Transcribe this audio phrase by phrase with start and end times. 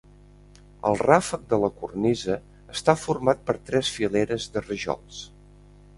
[0.91, 2.37] El ràfec de la cornisa
[2.77, 5.25] està format per tres fileres de rajols.